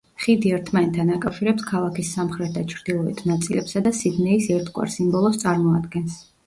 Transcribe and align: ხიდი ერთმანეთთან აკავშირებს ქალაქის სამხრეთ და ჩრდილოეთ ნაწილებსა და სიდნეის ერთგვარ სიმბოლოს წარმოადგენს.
ხიდი 0.21 0.51
ერთმანეთთან 0.59 1.11
აკავშირებს 1.15 1.67
ქალაქის 1.67 2.09
სამხრეთ 2.17 2.57
და 2.57 2.65
ჩრდილოეთ 2.73 3.23
ნაწილებსა 3.33 3.87
და 3.91 3.93
სიდნეის 4.01 4.53
ერთგვარ 4.59 4.95
სიმბოლოს 4.99 5.41
წარმოადგენს. 5.47 6.21